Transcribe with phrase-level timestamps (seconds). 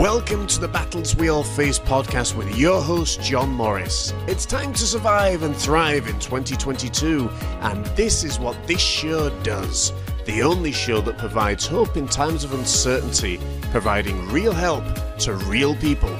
[0.00, 4.14] Welcome to the Battles We All Face podcast with your host, John Morris.
[4.26, 7.28] It's time to survive and thrive in 2022,
[7.60, 9.92] and this is what this show does.
[10.24, 13.38] The only show that provides hope in times of uncertainty,
[13.72, 14.84] providing real help
[15.18, 16.16] to real people.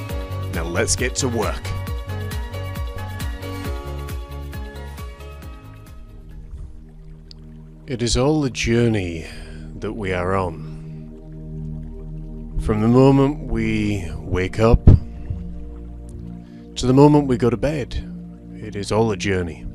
[0.53, 1.67] Now let's get to work.
[7.87, 9.27] It is all the journey
[9.77, 10.70] that we are on.
[12.71, 18.09] From the moment we wake up to the moment we go to bed,
[18.55, 19.67] it is all a journey.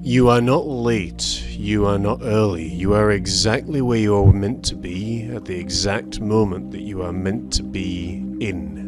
[0.00, 4.64] You are not late, you are not early, you are exactly where you are meant
[4.64, 8.80] to be at the exact moment that you are meant to be in.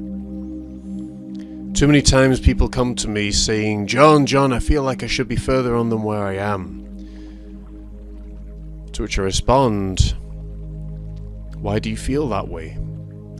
[1.74, 5.28] Too many times people come to me saying, John, John, I feel like I should
[5.28, 6.80] be further on than where I am.
[8.94, 10.14] To which I respond,
[11.62, 12.70] Why do you feel that way?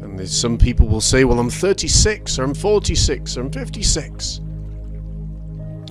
[0.00, 4.40] And some people will say, Well, I'm 36, or I'm 46, or I'm 56.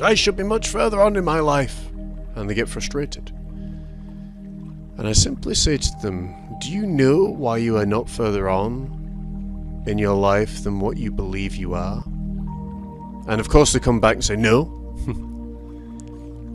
[0.01, 1.89] I should be much further on in my life.
[2.35, 3.31] And they get frustrated.
[4.97, 9.83] And I simply say to them, Do you know why you are not further on
[9.85, 12.01] in your life than what you believe you are?
[13.27, 14.61] And of course, they come back and say, No.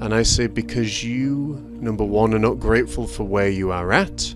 [0.01, 4.35] and I say, Because you, number one, are not grateful for where you are at.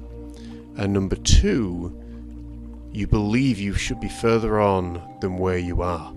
[0.80, 1.94] And number two,
[2.90, 6.10] you believe you should be further on than where you are.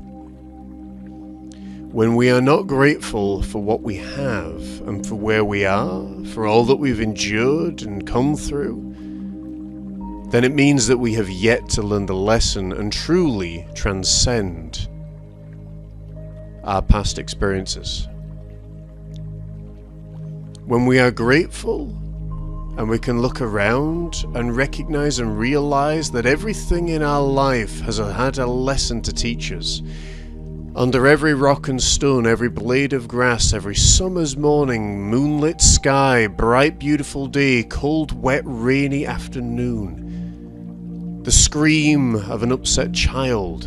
[1.92, 6.47] When we are not grateful for what we have and for where we are, for
[6.47, 8.80] all that we've endured and come through,
[10.30, 14.88] then it means that we have yet to learn the lesson and truly transcend
[16.64, 18.08] our past experiences.
[20.66, 22.00] When we are grateful
[22.78, 28.00] and we can look around and recognize and realize that everything in our life has
[28.00, 29.82] had a lesson to teach us.
[30.76, 36.80] Under every rock and stone, every blade of grass, every summer's morning, moonlit sky, bright
[36.80, 40.02] beautiful day, cold, wet, rainy afternoon,
[41.22, 43.66] the scream of an upset child,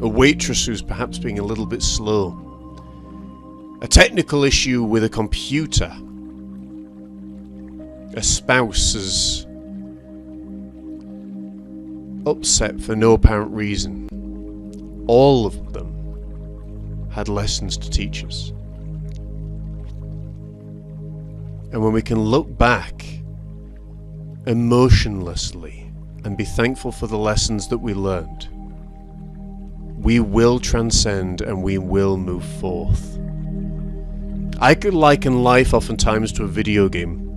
[0.00, 2.40] a waitress who's perhaps being a little bit slow,
[3.82, 5.94] a technical issue with a computer,
[8.16, 9.46] a spouse is
[12.26, 14.08] upset for no apparent reason.
[15.08, 18.50] All of them had lessons to teach us.
[21.72, 23.04] And when we can look back
[24.46, 25.90] emotionlessly
[26.24, 28.48] and be thankful for the lessons that we learned,
[29.98, 33.18] we will transcend and we will move forth.
[34.60, 37.33] I could liken life oftentimes to a video game.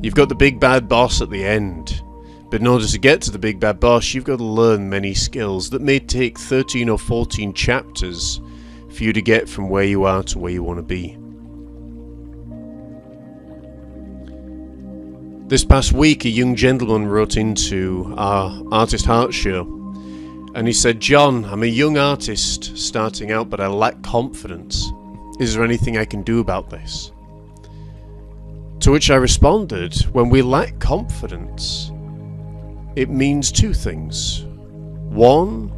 [0.00, 2.02] You've got the big bad boss at the end,
[2.50, 5.12] but in order to get to the big bad boss, you've got to learn many
[5.12, 8.40] skills that may take 13 or 14 chapters
[8.90, 11.16] for you to get from where you are to where you want to be.
[15.48, 19.62] This past week, a young gentleman wrote into our Artist Heart show
[20.54, 24.90] and he said, John, I'm a young artist starting out, but I lack confidence.
[25.40, 27.12] Is there anything I can do about this?
[28.80, 31.90] To which I responded, when we lack confidence,
[32.94, 34.44] it means two things.
[35.10, 35.72] One,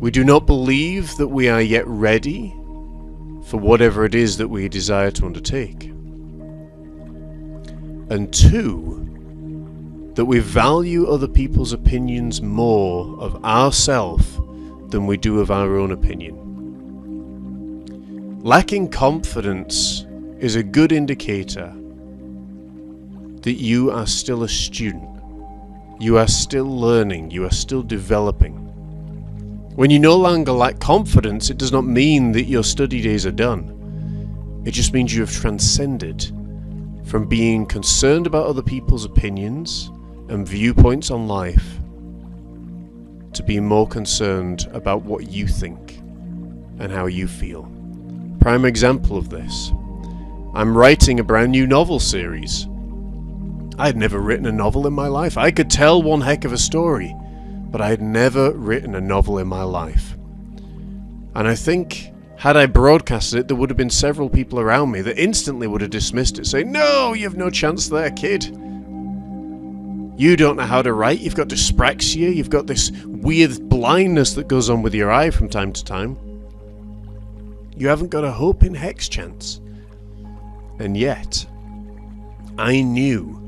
[0.00, 2.50] we do not believe that we are yet ready
[3.46, 5.84] for whatever it is that we desire to undertake.
[8.08, 14.36] And two, that we value other people's opinions more of ourself
[14.90, 16.36] than we do of our own opinion.
[18.42, 20.06] Lacking confidence
[20.38, 21.74] is a good indicator
[23.42, 25.22] that you are still a student.
[25.98, 27.30] You are still learning.
[27.30, 28.56] You are still developing.
[29.76, 33.32] When you no longer lack confidence, it does not mean that your study days are
[33.32, 34.62] done.
[34.66, 36.24] It just means you have transcended
[37.04, 39.90] from being concerned about other people's opinions
[40.28, 41.78] and viewpoints on life
[43.32, 45.98] to being more concerned about what you think
[46.78, 47.70] and how you feel.
[48.40, 49.72] Prime example of this.
[50.54, 52.66] I'm writing a brand new novel series.
[53.80, 55.38] I had never written a novel in my life.
[55.38, 57.16] I could tell one heck of a story,
[57.70, 60.18] but I had never written a novel in my life.
[61.34, 65.00] And I think, had I broadcasted it, there would have been several people around me
[65.00, 68.44] that instantly would have dismissed it, saying, No, you've no chance there, kid.
[70.18, 74.46] You don't know how to write, you've got dyspraxia, you've got this weird blindness that
[74.46, 76.18] goes on with your eye from time to time.
[77.78, 79.62] You haven't got a hope in hex chance.
[80.78, 81.46] And yet,
[82.58, 83.40] I knew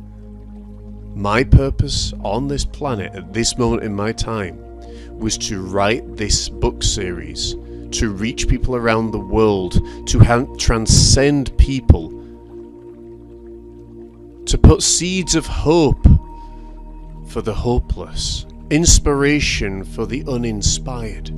[1.14, 4.59] My purpose on this planet at this moment in my time
[5.19, 7.55] was to write this book series,
[7.93, 9.75] to reach people around the world,
[10.09, 12.09] to ha- transcend people,
[14.47, 16.06] to put seeds of hope
[17.29, 21.29] for the hopeless, inspiration for the uninspired,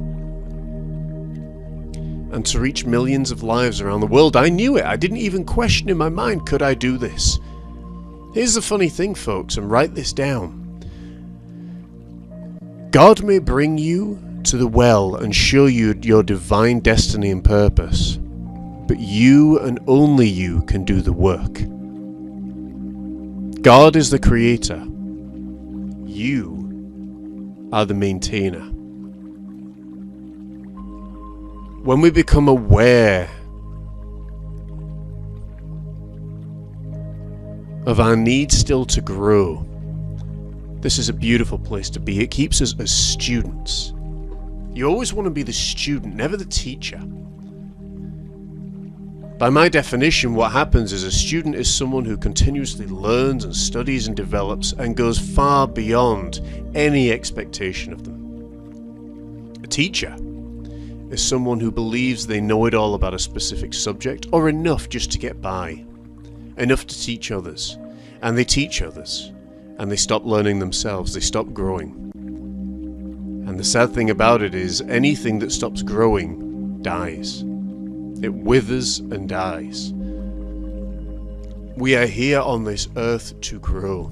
[2.31, 4.37] and to reach millions of lives around the world.
[4.37, 4.85] I knew it.
[4.85, 7.39] I didn't even question in my mind could I do this?
[8.35, 10.61] Here's the funny thing, folks, and write this down.
[12.91, 18.19] God may bring you to the well and show you your divine destiny and purpose,
[18.89, 21.53] but you and only you can do the work.
[23.63, 24.85] God is the creator.
[26.05, 28.65] You are the maintainer.
[31.85, 33.31] When we become aware
[37.87, 39.67] of our need still to grow,
[40.81, 42.21] this is a beautiful place to be.
[42.21, 43.93] It keeps us as students.
[44.73, 46.99] You always want to be the student, never the teacher.
[49.39, 54.09] By my definition, what happens is a student is someone who continuously learns and studies
[54.09, 56.41] and develops and goes far beyond
[56.75, 59.55] any expectation of them.
[59.63, 60.15] A teacher
[61.11, 65.11] is someone who believes they know it all about a specific subject or enough just
[65.13, 65.85] to get by
[66.57, 67.79] enough to teach others.
[68.23, 69.33] And they teach others.
[69.79, 72.13] And they stop learning themselves, they stop growing.
[73.47, 77.43] And the sad thing about it is, anything that stops growing dies.
[78.23, 79.93] It withers and dies.
[81.77, 84.11] We are here on this earth to grow.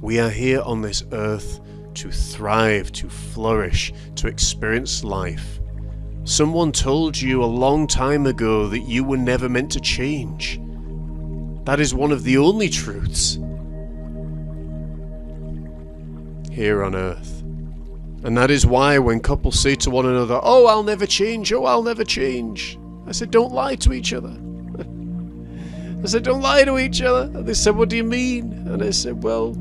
[0.00, 1.60] We are here on this earth
[1.94, 5.60] to thrive, to flourish, to experience life.
[6.24, 10.60] Someone told you a long time ago that you were never meant to change.
[11.70, 13.34] That is one of the only truths
[16.50, 17.42] here on earth.
[18.24, 21.66] And that is why when couples say to one another, Oh, I'll never change, oh,
[21.66, 22.76] I'll never change,
[23.06, 24.30] I said, Don't lie to each other.
[26.02, 27.30] I said, Don't lie to each other.
[27.38, 28.52] And they said, What do you mean?
[28.66, 29.54] And I said, Well,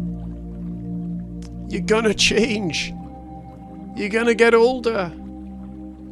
[1.68, 2.92] you're gonna change.
[3.96, 5.12] You're gonna get older.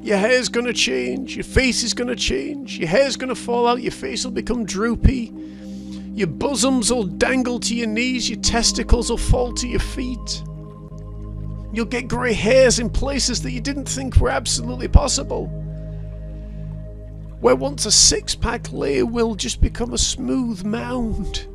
[0.04, 1.36] Your hair's gonna change.
[1.36, 2.78] Your face is gonna change.
[2.78, 3.82] Your hair's gonna fall out.
[3.82, 5.34] Your face will become droopy.
[6.18, 8.28] Your bosoms will dangle to your knees.
[8.28, 10.42] Your testicles will fall to your feet.
[11.72, 15.46] You'll get grey hairs in places that you didn't think were absolutely possible.
[17.40, 21.46] Where once a six pack lay will just become a smooth mound.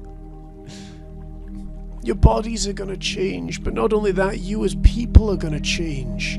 [2.04, 5.54] Your bodies are going to change, but not only that, you as people are going
[5.54, 6.38] to change.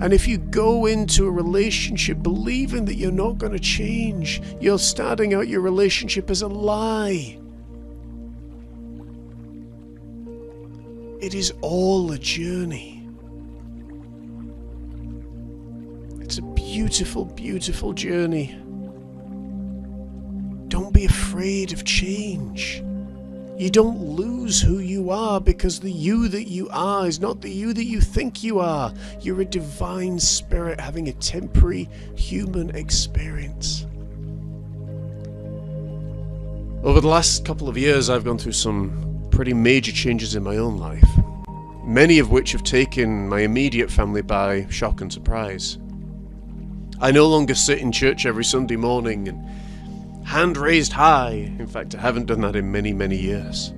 [0.00, 4.78] And if you go into a relationship believing that you're not going to change, you're
[4.78, 7.38] starting out your relationship as a lie.
[11.20, 13.06] It is all a journey.
[16.20, 18.56] It's a beautiful, beautiful journey.
[20.68, 22.82] Don't be afraid of change.
[23.60, 27.50] You don't lose who you are because the you that you are is not the
[27.50, 28.90] you that you think you are.
[29.20, 31.86] You're a divine spirit having a temporary
[32.16, 33.84] human experience.
[36.82, 40.56] Over the last couple of years, I've gone through some pretty major changes in my
[40.56, 41.10] own life,
[41.84, 45.76] many of which have taken my immediate family by shock and surprise.
[46.98, 49.46] I no longer sit in church every Sunday morning and
[50.24, 51.52] hand raised high.
[51.58, 53.72] In fact, I haven't done that in many, many years.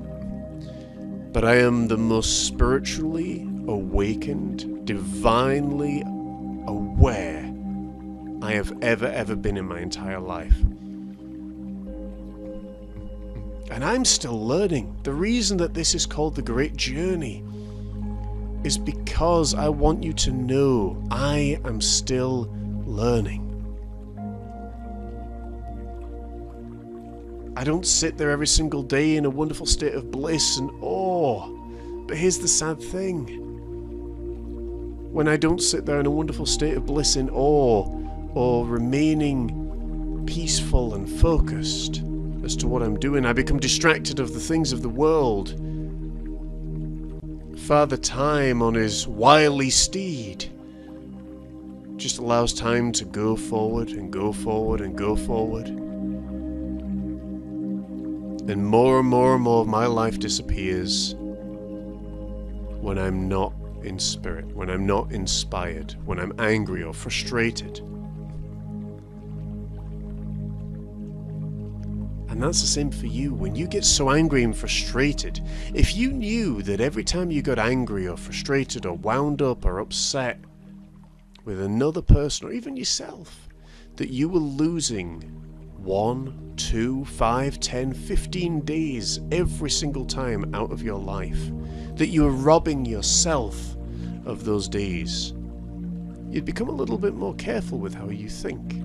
[1.32, 6.02] But I am the most spiritually awakened, divinely
[6.66, 7.50] aware
[8.42, 10.56] I have ever, ever been in my entire life.
[13.70, 14.94] And I'm still learning.
[15.04, 17.42] The reason that this is called the Great Journey
[18.64, 22.52] is because I want you to know I am still
[22.84, 23.51] learning.
[27.54, 31.46] I don't sit there every single day in a wonderful state of bliss and awe.
[32.06, 33.26] But here's the sad thing.
[35.12, 37.86] When I don't sit there in a wonderful state of bliss and awe,
[38.34, 42.02] or remaining peaceful and focused
[42.42, 45.50] as to what I'm doing, I become distracted of the things of the world.
[47.60, 50.50] Father Time on his wily steed
[51.96, 55.81] just allows time to go forward and go forward and go forward.
[58.48, 61.14] And more and more and more of my life disappears
[62.80, 67.78] when I'm not in spirit, when I'm not inspired, when I'm angry or frustrated.
[72.28, 73.32] And that's the same for you.
[73.32, 75.40] When you get so angry and frustrated,
[75.74, 79.78] if you knew that every time you got angry or frustrated or wound up or
[79.78, 80.40] upset
[81.44, 83.48] with another person or even yourself,
[83.96, 85.51] that you were losing
[85.82, 91.50] one, two, five, ten, fifteen days every single time out of your life,
[91.96, 93.76] that you are robbing yourself
[94.24, 95.32] of those days,
[96.30, 98.80] you'd become a little bit more careful with how you think.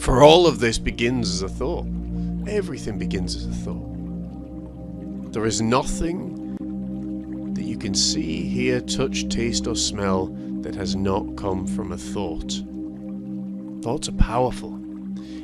[0.00, 1.86] For all of this begins as a thought.
[2.46, 5.32] Everything begins as a thought.
[5.32, 6.54] There is nothing
[7.54, 10.26] that you can see, hear, touch, taste, or smell
[10.60, 12.62] that has not come from a thought.
[13.82, 14.75] Thoughts are powerful.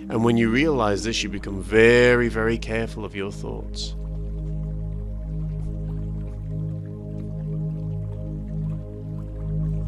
[0.08, 3.94] And when you realize this, you become very, very careful of your thoughts.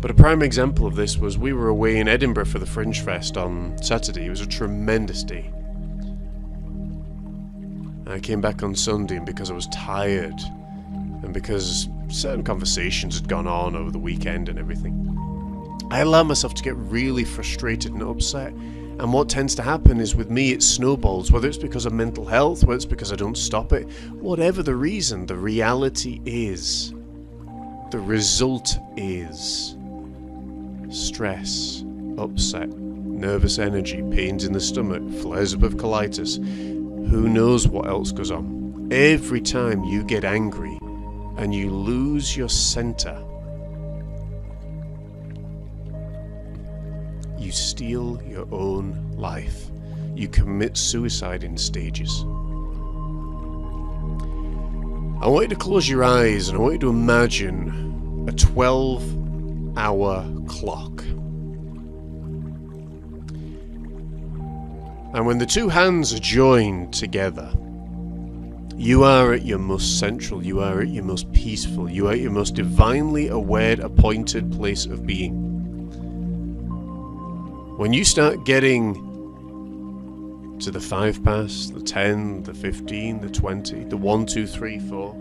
[0.00, 3.00] But a prime example of this was we were away in Edinburgh for the Fringe
[3.00, 4.26] Fest on Saturday.
[4.26, 5.50] It was a tremendous day.
[8.06, 10.38] I came back on Sunday, and because I was tired,
[11.22, 14.92] and because certain conversations had gone on over the weekend and everything,
[15.90, 18.52] I allowed myself to get really frustrated and upset.
[18.98, 22.24] And what tends to happen is with me, it snowballs, whether it's because of mental
[22.24, 26.92] health, whether it's because I don't stop it, whatever the reason, the reality is,
[27.90, 29.76] the result is
[30.90, 31.84] stress,
[32.18, 36.36] upset, nervous energy, pains in the stomach, flares up of colitis.
[37.08, 38.88] Who knows what else goes on?
[38.92, 40.78] Every time you get angry
[41.36, 43.22] and you lose your center,
[47.44, 49.66] you steal your own life.
[50.14, 52.22] You commit suicide in stages.
[55.22, 59.76] I want you to close your eyes and I want you to imagine a 12
[59.76, 61.02] hour clock.
[65.12, 67.52] And when the two hands are joined together,
[68.76, 72.20] you are at your most central, you are at your most peaceful, you are at
[72.20, 75.43] your most divinely aware, appointed place of being.
[77.76, 78.94] When you start getting
[80.60, 85.16] to the 5 past, the 10, the 15, the 20, the 1, 2, 3, 4,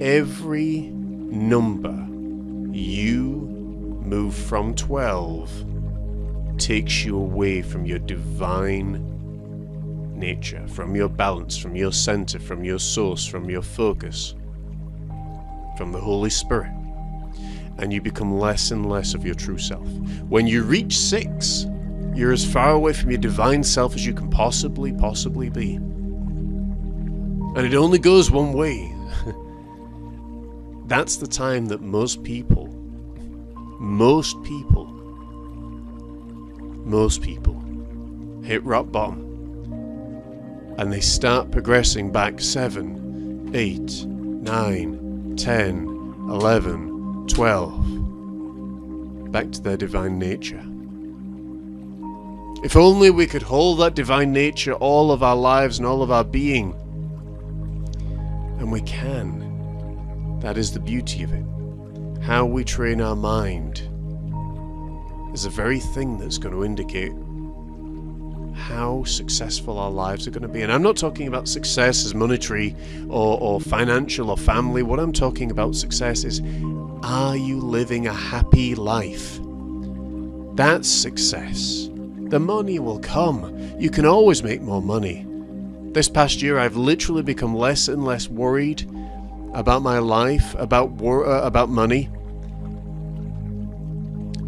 [0.00, 1.94] every number
[2.74, 3.32] you
[4.02, 9.04] move from 12 takes you away from your divine
[10.18, 14.34] nature, from your balance, from your center, from your source, from your focus,
[15.76, 16.72] from the Holy Spirit.
[17.78, 19.88] And you become less and less of your true self.
[20.28, 21.66] When you reach six,
[22.14, 25.74] you're as far away from your divine self as you can possibly, possibly be.
[27.54, 28.94] And it only goes one way.
[30.86, 32.72] That's the time that most people
[33.82, 34.86] most people,
[36.84, 37.60] most people
[38.44, 39.28] hit rock bottom
[40.78, 45.86] and they start progressing back 7, 8, 9, 10,
[46.28, 46.91] 11,
[47.28, 50.62] 12, back to their divine nature.
[52.64, 56.10] If only we could hold that divine nature all of our lives and all of
[56.10, 56.74] our being.
[58.58, 60.38] And we can.
[60.40, 61.44] That is the beauty of it
[62.22, 63.80] how we train our mind
[65.34, 67.12] is the very thing that's going to indicate
[68.62, 70.62] how successful our lives are going to be.
[70.62, 72.76] And I'm not talking about success as monetary
[73.08, 74.84] or, or financial or family.
[74.84, 76.40] What I'm talking about success is
[77.02, 79.40] are you living a happy life?
[80.54, 81.90] That's success.
[82.28, 83.58] The money will come.
[83.80, 85.26] You can always make more money.
[85.92, 88.88] This past year, I've literally become less and less worried
[89.54, 92.08] about my life, about war, uh, about money,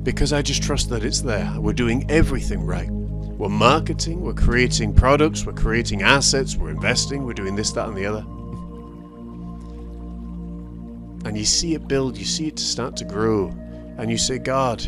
[0.04, 1.52] because I just trust that it's there.
[1.58, 2.93] We're doing everything right.
[3.38, 7.96] We're marketing, we're creating products, we're creating assets, we're investing, we're doing this, that, and
[7.96, 8.24] the other.
[11.28, 13.48] And you see it build, you see it start to grow,
[13.98, 14.82] and you say, God,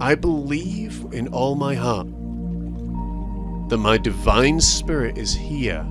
[0.00, 2.06] I believe in all my heart
[3.68, 5.86] that my divine spirit is here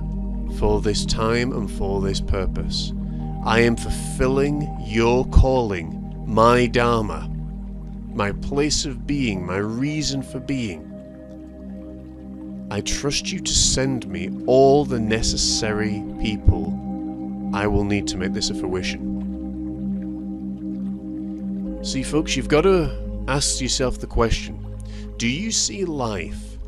[0.58, 2.92] for this time and for this purpose.
[3.44, 7.30] I am fulfilling your calling, my Dharma,
[8.12, 10.89] my place of being, my reason for being.
[12.70, 16.76] I trust you to send me all the necessary people
[17.52, 19.18] I will need to make this a fruition.
[21.82, 24.64] See, folks, you've got to ask yourself the question
[25.16, 26.58] Do you see life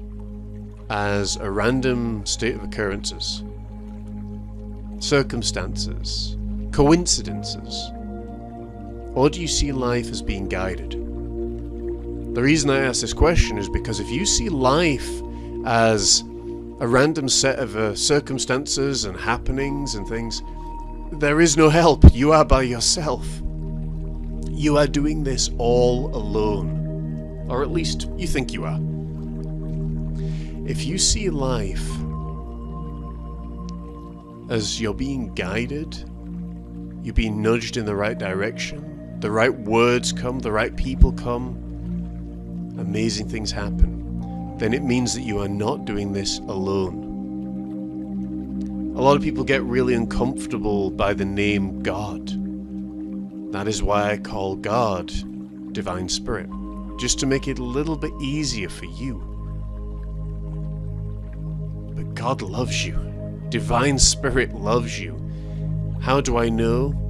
[0.90, 3.44] as a random state of occurrences?
[5.02, 6.36] circumstances,
[6.70, 7.90] coincidences?
[9.14, 10.92] Or do you see life as being guided?
[12.34, 15.20] The reason I ask this question is because if you see life
[15.64, 16.22] as
[16.80, 20.42] a random set of uh, circumstances and happenings and things.
[21.12, 22.04] There is no help.
[22.12, 23.26] You are by yourself.
[24.50, 27.46] You are doing this all alone.
[27.48, 28.78] Or at least you think you are.
[30.68, 31.88] If you see life
[34.48, 36.04] as you're being guided,
[37.02, 41.56] you're being nudged in the right direction, the right words come, the right people come,
[42.78, 43.91] amazing things happen,
[44.62, 47.08] then it means that you are not doing this alone.
[48.96, 52.28] A lot of people get really uncomfortable by the name God.
[53.52, 55.12] That is why I call God
[55.72, 56.48] Divine Spirit,
[56.96, 59.16] just to make it a little bit easier for you.
[61.96, 62.96] But God loves you.
[63.48, 65.18] Divine Spirit loves you.
[66.00, 67.01] How do I know?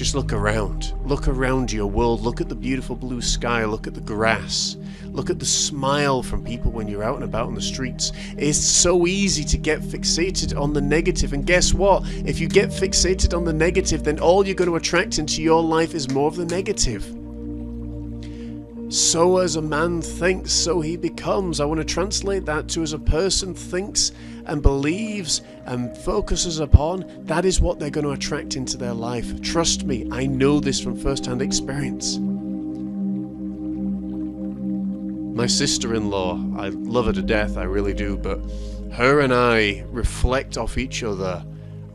[0.00, 0.94] Just look around.
[1.04, 2.22] Look around your world.
[2.22, 3.66] Look at the beautiful blue sky.
[3.66, 4.78] Look at the grass.
[5.04, 8.10] Look at the smile from people when you're out and about on the streets.
[8.38, 11.34] It's so easy to get fixated on the negative.
[11.34, 12.04] And guess what?
[12.24, 15.62] If you get fixated on the negative, then all you're going to attract into your
[15.62, 17.19] life is more of the negative.
[18.90, 21.60] So as a man thinks, so he becomes.
[21.60, 24.10] I want to translate that to as a person thinks
[24.46, 29.40] and believes and focuses upon, that is what they're going to attract into their life.
[29.42, 32.18] Trust me, I know this from first hand experience.
[35.36, 38.40] My sister in law, I love her to death, I really do, but
[38.92, 41.44] her and I reflect off each other,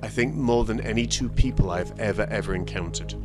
[0.02, 3.16] I think, more than any two people I've ever, ever encountered.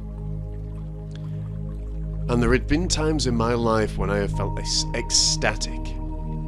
[2.29, 4.59] And there had been times in my life when I have felt
[4.95, 5.87] ecstatic.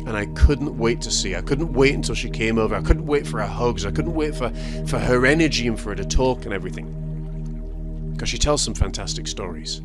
[0.04, 1.36] And I couldn't wait to see.
[1.36, 2.74] I couldn't wait until she came over.
[2.74, 3.86] I couldn't wait for her hugs.
[3.86, 4.50] I couldn't wait for,
[4.86, 8.10] for her energy and for her to talk and everything.
[8.12, 9.78] Because she tells some fantastic stories.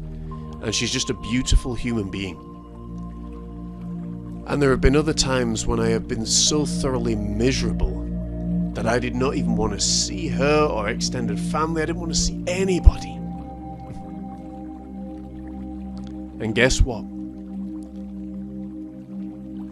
[0.62, 2.36] And she's just a beautiful human being.
[4.48, 8.03] And there have been other times when I have been so thoroughly miserable
[8.74, 11.82] that I did not even want to see her or extended family.
[11.82, 13.16] I didn't want to see anybody.
[16.39, 17.04] And guess what?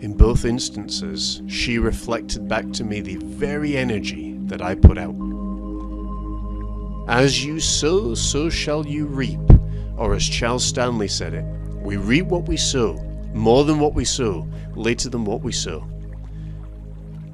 [0.01, 5.15] In both instances, she reflected back to me the very energy that I put out.
[7.07, 9.39] As you sow, so shall you reap.
[9.97, 11.45] Or as Charles Stanley said it,
[11.81, 12.95] we reap what we sow,
[13.33, 15.87] more than what we sow, later than what we sow.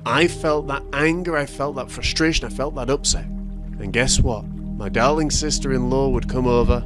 [0.06, 3.26] I felt that anger, I felt that frustration, I felt that upset.
[3.26, 4.46] And guess what?
[4.46, 6.84] My darling sister in law would come over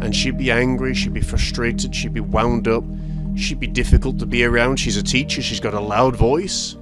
[0.00, 2.84] and she'd be angry, she'd be frustrated, she'd be wound up,
[3.36, 4.76] she'd be difficult to be around.
[4.76, 6.76] She's a teacher, she's got a loud voice.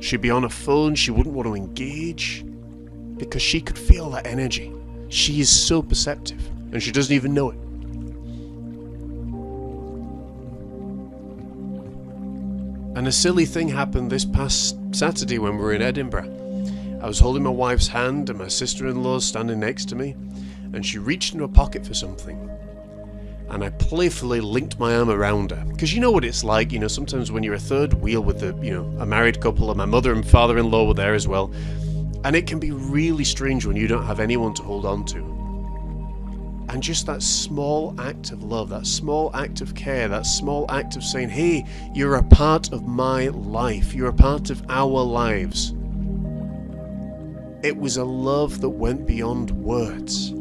[0.00, 2.44] She'd be on a phone, she wouldn't want to engage
[3.16, 4.72] because she could feel that energy.
[5.08, 7.58] She is so perceptive and she doesn't even know it.
[12.96, 16.30] And a silly thing happened this past Saturday when we were in Edinburgh.
[17.02, 20.16] I was holding my wife's hand and my sister in law standing next to me,
[20.74, 22.50] and she reached into her pocket for something.
[23.50, 25.64] And I playfully linked my arm around her.
[25.66, 28.40] Because you know what it's like, you know, sometimes when you're a third wheel with
[28.40, 31.14] the, you know, a married couple, and my mother and father in law were there
[31.14, 31.52] as well.
[32.24, 35.18] And it can be really strange when you don't have anyone to hold on to.
[36.70, 40.96] And just that small act of love, that small act of care, that small act
[40.96, 45.74] of saying, hey, you're a part of my life, you're a part of our lives.
[47.62, 50.32] It was a love that went beyond words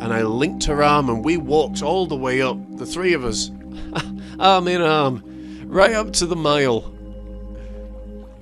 [0.00, 3.24] and I linked her arm and we walked all the way up, the three of
[3.24, 3.50] us,
[4.38, 5.22] arm in arm,
[5.66, 6.84] right up to the mile.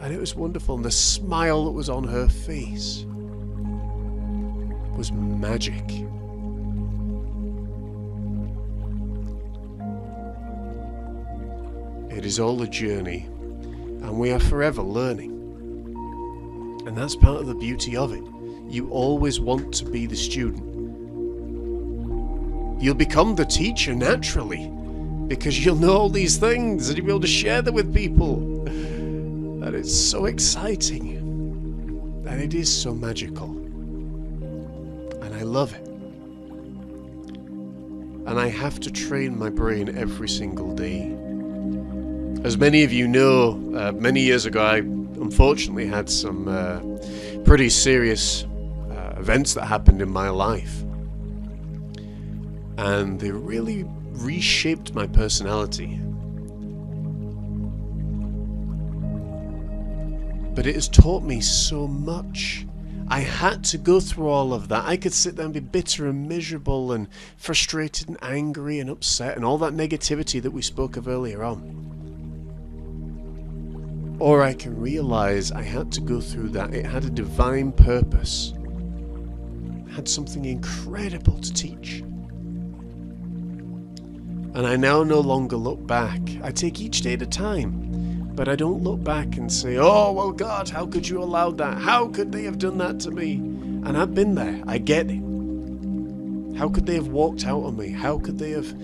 [0.01, 3.05] And it was wonderful, and the smile that was on her face
[4.97, 5.83] was magic.
[12.17, 15.35] It is all a journey, and we are forever learning.
[16.87, 18.23] And that's part of the beauty of it.
[18.69, 20.78] You always want to be the student
[22.81, 24.71] You'll become the teacher naturally
[25.27, 28.67] because you'll know all these things and you'll be able to share them with people.
[28.69, 31.17] And it's so exciting.
[32.27, 33.49] And it is so magical.
[35.23, 35.89] And I love it.
[38.29, 41.17] And I have to train my brain every single day.
[42.45, 46.79] As many of you know, uh, many years ago I unfortunately had some uh,
[47.45, 50.85] pretty serious uh, events that happened in my life
[52.79, 56.01] and they really reshaped my personality.
[60.55, 62.65] But it has taught me so much.
[63.09, 64.85] I had to go through all of that.
[64.85, 69.35] I could sit there and be bitter and miserable and frustrated and angry and upset
[69.35, 71.87] and all that negativity that we spoke of earlier on.
[74.21, 76.73] Or I can realize I had to go through that.
[76.73, 78.53] It had a divine purpose,
[79.87, 82.05] it had something incredible to teach.
[84.55, 86.21] And I now no longer look back.
[86.43, 88.33] I take each day at a time.
[88.35, 91.79] But I don't look back and say, oh, well, God, how could you allow that?
[91.79, 93.35] How could they have done that to me?
[93.35, 94.63] And I've been there.
[94.67, 95.23] I get it.
[96.57, 97.91] How could they have walked out on me?
[97.91, 98.75] How could they have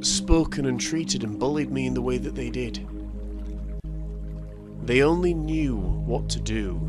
[0.00, 2.86] spoken and treated and bullied me in the way that they did?
[4.84, 6.80] They only knew what to do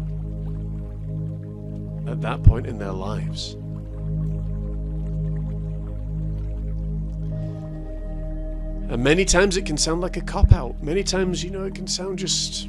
[2.08, 3.56] at that point in their lives.
[8.90, 10.82] And many times it can sound like a cop out.
[10.84, 12.68] Many times, you know, it can sound just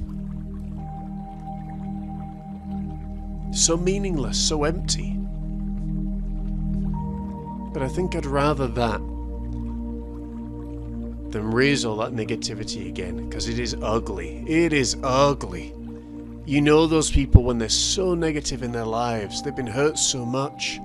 [3.52, 5.16] so meaningless, so empty.
[7.72, 9.00] But I think I'd rather that
[11.30, 14.44] than raise all that negativity again, because it is ugly.
[14.46, 15.74] It is ugly.
[16.46, 20.24] You know those people when they're so negative in their lives, they've been hurt so
[20.24, 20.78] much.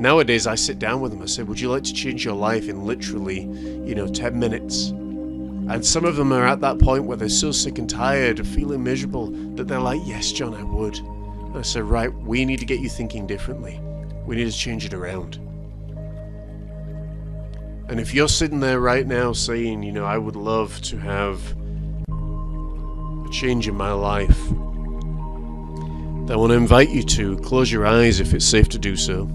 [0.00, 1.20] Nowadays, I sit down with them.
[1.20, 4.88] I say, Would you like to change your life in literally, you know, 10 minutes?
[4.88, 8.46] And some of them are at that point where they're so sick and tired of
[8.48, 10.96] feeling miserable that they're like, Yes, John, I would.
[10.96, 13.78] And I say, Right, we need to get you thinking differently.
[14.24, 15.36] We need to change it around.
[17.90, 21.42] And if you're sitting there right now saying, you know, I would love to have
[22.08, 28.18] a change in my life, then I want to invite you to close your eyes
[28.18, 29.28] if it's safe to do so,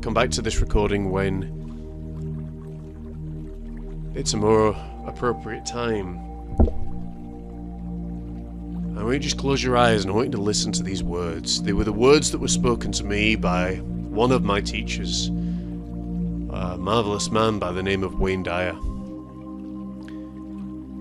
[0.00, 1.58] come back to this recording when
[4.14, 4.74] it's a more
[5.06, 6.18] appropriate time.
[8.96, 10.82] I want you to just close your eyes and I want you to listen to
[10.82, 11.62] these words.
[11.62, 16.76] They were the words that were spoken to me by one of my teachers a
[16.78, 18.76] marvelous man by the name of Wayne Dyer.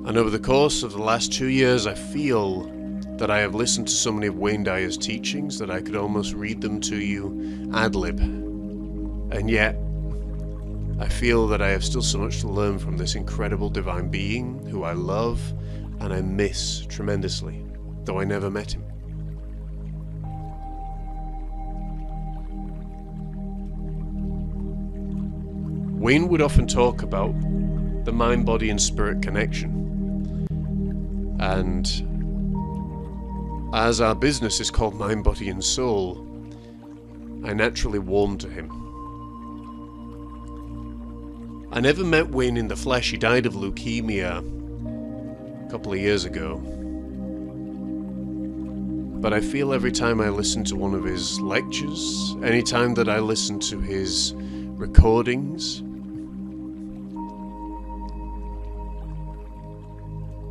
[0.08, 2.64] And over the course of the last two years, I feel
[3.18, 6.34] that I have listened to so many of Wayne Dyer's teachings that I could almost
[6.34, 8.49] read them to you ad lib.
[9.32, 9.76] And yet,
[11.00, 14.66] I feel that I have still so much to learn from this incredible divine being
[14.68, 15.42] who I love
[16.00, 17.66] and I miss tremendously,
[18.04, 18.84] though I never met him.
[26.00, 27.34] Wayne would often talk about
[28.06, 30.48] the mind, body, and spirit connection.
[31.40, 31.86] And
[33.74, 36.26] as our business is called Mind, Body, and Soul,
[37.46, 38.89] I naturally warmed to him.
[41.72, 43.12] I never met Wayne in the flesh.
[43.12, 44.40] He died of leukemia
[45.68, 46.58] a couple of years ago.
[49.22, 53.08] But I feel every time I listen to one of his lectures, any time that
[53.08, 55.84] I listen to his recordings,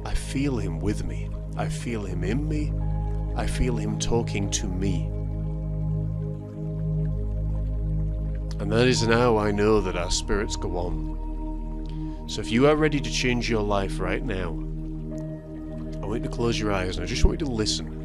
[0.07, 1.28] I feel him with me.
[1.57, 2.72] I feel him in me.
[3.35, 5.11] I feel him talking to me.
[8.61, 12.25] And that is now I know that our spirits go on.
[12.29, 14.51] So if you are ready to change your life right now,
[16.03, 17.99] I want you to close your eyes and I just want you to listen.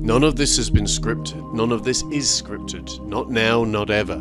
[0.00, 1.52] None of this has been scripted.
[1.52, 3.04] None of this is scripted.
[3.06, 4.16] Not now, not ever.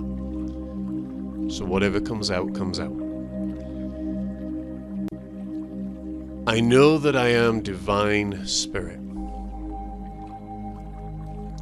[1.50, 2.92] So whatever comes out, comes out.
[6.48, 9.00] I know that I am divine spirit.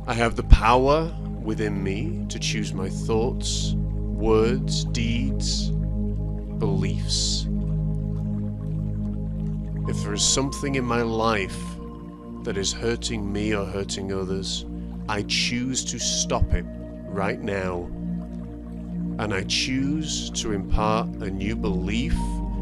[0.08, 1.12] I have the power
[1.46, 5.70] within me to choose my thoughts, words, deeds,
[6.58, 7.48] beliefs.
[9.88, 11.60] If there is something in my life
[12.44, 14.66] that is hurting me or hurting others,
[15.08, 16.66] I choose to stop it
[17.08, 17.84] right now.
[19.20, 22.18] And I choose to impart a new belief,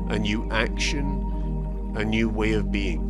[0.10, 3.10] a new action, a new way of being.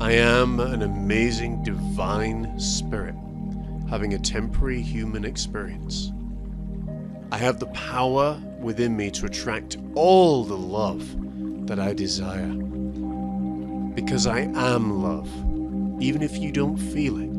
[0.00, 3.14] I am an amazing divine spirit
[3.88, 6.12] having a temporary human experience.
[7.32, 11.04] I have the power within me to attract all the love
[11.66, 12.46] that I desire.
[13.94, 15.28] Because I am love,
[16.00, 17.32] even if you don't feel it.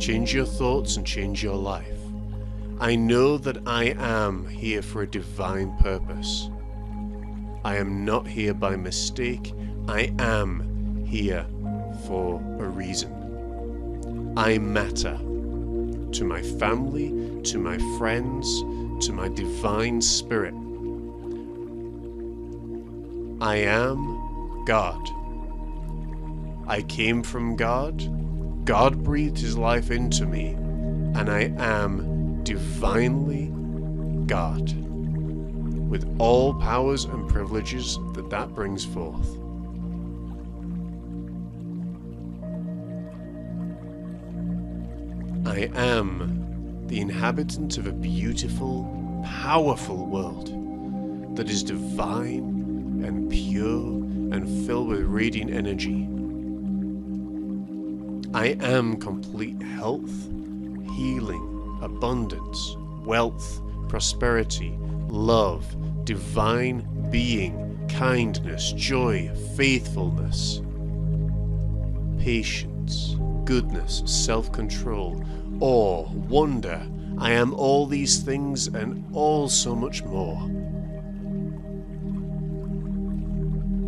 [0.00, 1.98] Change your thoughts and change your life.
[2.80, 6.50] I know that I am here for a divine purpose.
[7.64, 9.54] I am not here by mistake.
[9.86, 11.46] I am here
[12.06, 13.21] for a reason.
[14.36, 15.18] I matter
[16.12, 18.60] to my family, to my friends,
[19.06, 20.54] to my divine spirit.
[23.40, 25.06] I am God.
[26.66, 28.64] I came from God.
[28.64, 30.52] God breathed his life into me,
[31.14, 33.52] and I am divinely
[34.26, 34.72] God.
[35.92, 39.41] with all powers and privileges that that brings forth.
[45.52, 50.46] I am the inhabitant of a beautiful, powerful world
[51.36, 53.86] that is divine and pure
[54.34, 56.08] and filled with radiant energy.
[58.32, 60.10] I am complete health,
[60.96, 63.60] healing, abundance, wealth,
[63.90, 64.74] prosperity,
[65.08, 65.66] love,
[66.06, 70.62] divine being, kindness, joy, faithfulness,
[72.18, 75.22] patience, goodness, self control,
[75.62, 76.84] awe, wonder.
[77.18, 80.38] I am all these things and all so much more.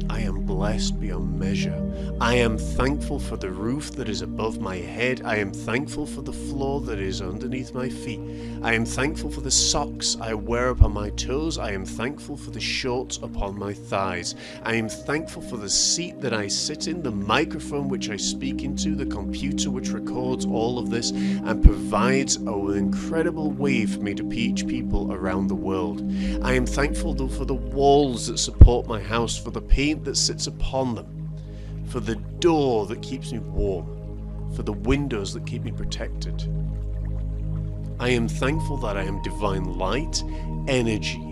[0.09, 1.79] I am blessed beyond measure.
[2.19, 5.21] I am thankful for the roof that is above my head.
[5.25, 8.21] I am thankful for the floor that is underneath my feet.
[8.63, 11.59] I am thankful for the socks I wear upon my toes.
[11.59, 14.35] I am thankful for the shorts upon my thighs.
[14.63, 18.63] I am thankful for the seat that I sit in, the microphone which I speak
[18.63, 24.15] into, the computer which records all of this and provides an incredible way for me
[24.15, 26.01] to teach people around the world.
[26.43, 30.17] I am thankful though for the walls that support my house, for the paint that
[30.17, 31.04] sits upon them
[31.87, 36.49] for the door that keeps me warm, for the windows that keep me protected.
[38.01, 40.23] I am thankful that I am divine light,
[40.67, 41.23] energy,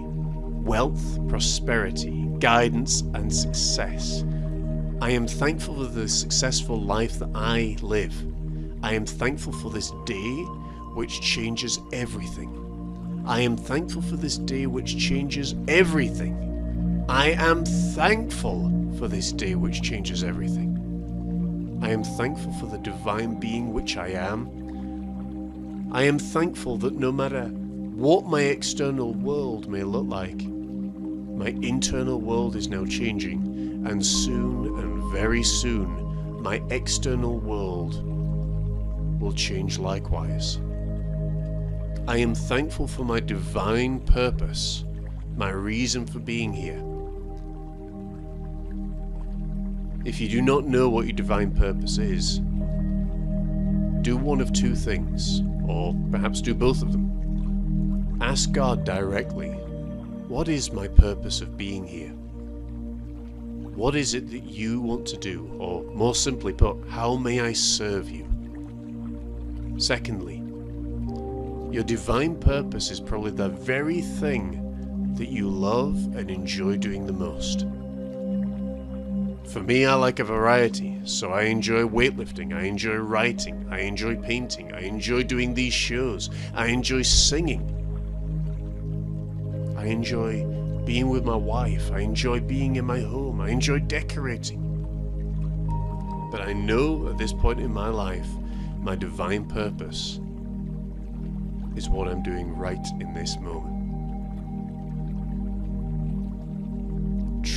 [0.64, 4.24] wealth, prosperity, guidance, and success.
[5.00, 8.14] I am thankful for the successful life that I live.
[8.84, 10.44] I am thankful for this day
[10.94, 12.58] which changes everything.
[13.26, 17.04] I am thankful for this day which changes everything.
[17.08, 18.71] I am thankful
[19.02, 21.80] for this day which changes everything.
[21.82, 25.90] I am thankful for the divine being which I am.
[25.90, 32.20] I am thankful that no matter what my external world may look like, my internal
[32.20, 38.08] world is now changing, and soon and very soon, my external world
[39.20, 40.58] will change likewise.
[42.06, 44.84] I am thankful for my divine purpose,
[45.34, 46.84] my reason for being here.
[50.04, 52.40] If you do not know what your divine purpose is,
[54.02, 58.18] do one of two things, or perhaps do both of them.
[58.20, 59.50] Ask God directly,
[60.28, 62.12] What is my purpose of being here?
[63.76, 65.48] What is it that you want to do?
[65.58, 68.26] Or more simply put, how may I serve you?
[69.78, 70.42] Secondly,
[71.72, 77.12] your divine purpose is probably the very thing that you love and enjoy doing the
[77.12, 77.66] most.
[79.52, 84.16] For me, I like a variety, so I enjoy weightlifting, I enjoy writing, I enjoy
[84.16, 87.68] painting, I enjoy doing these shows, I enjoy singing.
[89.76, 90.46] I enjoy
[90.86, 94.60] being with my wife, I enjoy being in my home, I enjoy decorating.
[96.30, 98.28] But I know at this point in my life,
[98.78, 100.18] my divine purpose
[101.76, 103.71] is what I'm doing right in this moment.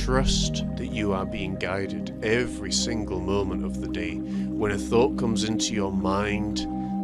[0.06, 4.14] Trust that you are being guided every single moment of the day.
[4.14, 6.58] When a thought comes into your mind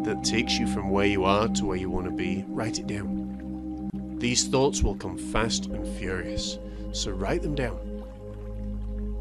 [0.06, 2.86] that takes you from where you are to where you want to be, write it
[2.86, 3.90] down.
[4.20, 6.60] These thoughts will come fast and furious,
[6.92, 8.04] so write them down.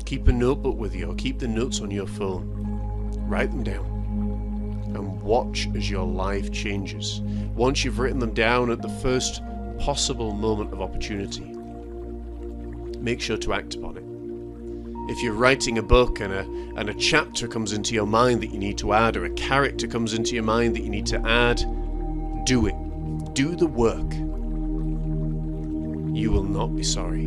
[0.06, 2.46] Keep a notebook with you or keep the notes on your phone.
[3.28, 7.22] Write them down and watch as your life changes.
[7.56, 9.41] Once you've written them down at the first
[9.80, 11.58] possible moment of opportunity,
[13.01, 14.03] make sure to act upon it.
[15.11, 16.41] If you're writing a book and a,
[16.77, 19.87] and a chapter comes into your mind that you need to add, or a character
[19.87, 21.57] comes into your mind that you need to add,
[22.45, 22.75] do it.
[23.33, 24.13] Do the work.
[26.15, 27.25] You will not be sorry.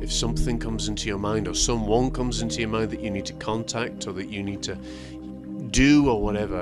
[0.00, 3.26] If something comes into your mind, or someone comes into your mind that you need
[3.26, 4.78] to contact, or that you need to
[5.70, 6.60] do, or whatever,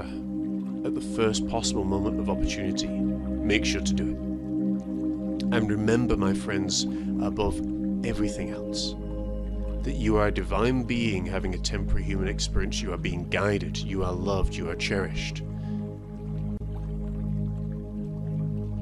[0.85, 4.26] at the first possible moment of opportunity, make sure to do it.
[5.53, 6.85] And remember, my friends,
[7.23, 7.61] above
[8.05, 8.95] everything else,
[9.87, 12.83] that you are a divine being having a temporary human experience.
[12.83, 15.43] You are being guided, you are loved, you are cherished.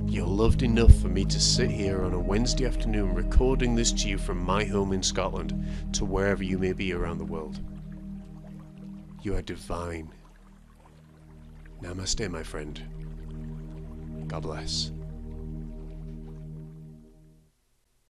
[0.07, 4.09] You're loved enough for me to sit here on a Wednesday afternoon recording this to
[4.09, 5.53] you from my home in Scotland
[5.93, 7.61] to wherever you may be around the world.
[9.21, 10.11] You are divine.
[11.83, 12.81] Namaste, my friend.
[14.27, 14.91] God bless.